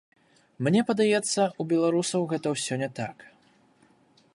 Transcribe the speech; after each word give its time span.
Мне 0.67 0.81
падаецца, 0.89 1.41
у 1.63 1.67
беларусаў 1.75 2.21
гэта 2.33 2.47
ўсё 2.55 2.73
не 2.85 2.89
так. 3.03 3.17